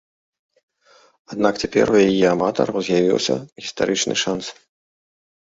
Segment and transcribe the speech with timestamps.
[1.35, 4.45] Аднак цяпер у яе аматараў з'явіўся гістарычны шанс.